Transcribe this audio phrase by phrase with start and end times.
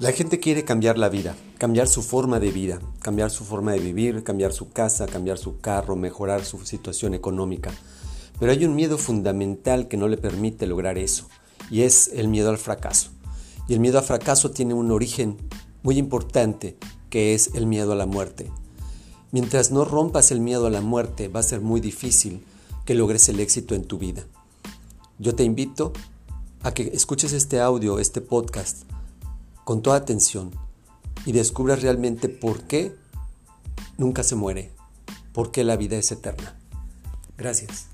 [0.00, 3.80] La gente quiere cambiar la vida, cambiar su forma de vida, cambiar su forma de
[3.80, 7.70] vivir, cambiar su casa, cambiar su carro, mejorar su situación económica.
[8.38, 11.28] Pero hay un miedo fundamental que no le permite lograr eso,
[11.70, 13.10] y es el miedo al fracaso.
[13.68, 15.36] Y el miedo al fracaso tiene un origen
[15.82, 16.78] muy importante,
[17.10, 18.50] que es el miedo a la muerte.
[19.32, 22.42] Mientras no rompas el miedo a la muerte, va a ser muy difícil
[22.86, 24.24] que logres el éxito en tu vida.
[25.18, 25.92] Yo te invito
[26.62, 28.84] a que escuches este audio, este podcast,
[29.70, 30.50] con toda atención
[31.24, 32.92] y descubras realmente por qué
[33.98, 34.72] nunca se muere,
[35.32, 36.58] por qué la vida es eterna.
[37.38, 37.86] Gracias.